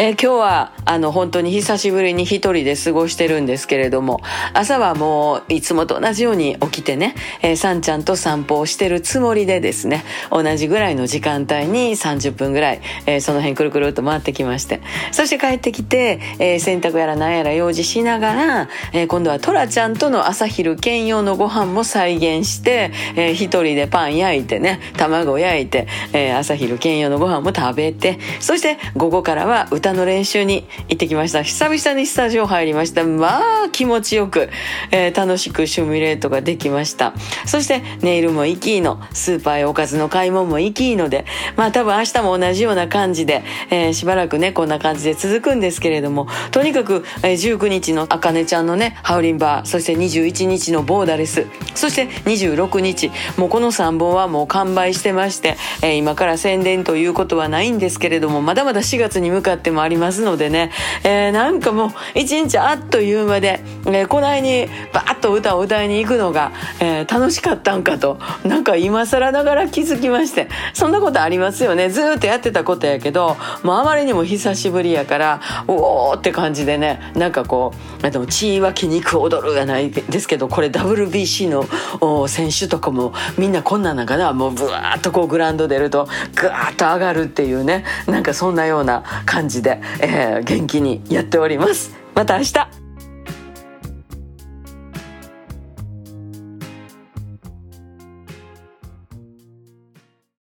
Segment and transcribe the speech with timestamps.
[0.00, 4.20] えー、今日はあの本当に久しぶりに一人で過ごしてるんですけれども
[4.54, 31.42] 朝はもういつもと同じように起きてね、えー、さんちゃんと散歩をしてるつもりでですね同じぐらいの時間帯に30分ぐらい、えー、その辺くるくるっと回ってきましてそして帰ってきて、えー、洗濯やら何やら用事しながら、えー、今度はトラちゃんとの朝昼兼用のご飯も再現して、えー、一人でパン焼いてね卵焼いて、えー、朝昼兼用のご飯も食べてそして午後からは歌の練習に行ってきました。
[31.42, 33.04] 久々にスタジオ入りました。
[33.04, 34.50] まあ気持ちよく、
[34.90, 37.14] えー、楽しくシミュレートができました。
[37.46, 39.00] そしてネイルも行きいいの。
[39.12, 41.24] スーパーやおかずの買い物も行きいいので
[41.56, 60.72] まあ多分明日も同じような感じで、えー、しばらくねこんな感じで続くんですけれどもとにかく、えー、19日のあかねちゃんのねハウリンバーそして21日のボーダレスそして26日もうこの3本はもう完売してまして、えー、今から宣伝ということはないんですけれどもまだまだ4月に向かってもありますのでね、
[61.04, 71.88] えー、なんかもう一日あっという間で、えー、こないにバーッと歌を歌いに行くのが、えー、楽しかったんかとなんか今更ながら気づきましてそんなことありますよね。
[71.90, 91.94] ずっとやってたことやけどもうあまりにも久しぶりやからおおって感じでねなんかこうでも血は筋肉踊るがないですけどこれ WBC の選手とかもみんなこんなんなんかなもうブワーッとこうグラウンド出るとグワーッと上がるっていうねなんかそんなような感じで、してえー、元気にやっております。
[92.14, 92.77] また明日。